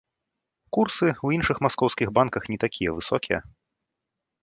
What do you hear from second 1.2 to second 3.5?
іншых маскоўскіх банках не такія высокія.